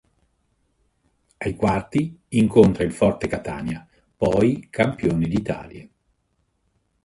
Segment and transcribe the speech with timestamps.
[1.37, 5.87] Ai quarti incontra il forte Catania, poi Campione d'Italia.